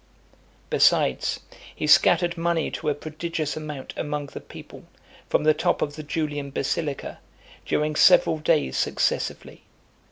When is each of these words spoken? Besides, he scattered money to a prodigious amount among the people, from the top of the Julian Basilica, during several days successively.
Besides, 0.71 1.41
he 1.75 1.85
scattered 1.85 2.35
money 2.35 2.71
to 2.71 2.89
a 2.89 2.95
prodigious 2.95 3.55
amount 3.55 3.93
among 3.95 4.25
the 4.25 4.41
people, 4.41 4.85
from 5.29 5.43
the 5.43 5.53
top 5.53 5.79
of 5.83 5.95
the 5.95 6.01
Julian 6.01 6.49
Basilica, 6.49 7.19
during 7.67 7.95
several 7.95 8.39
days 8.39 8.77
successively. 8.77 9.61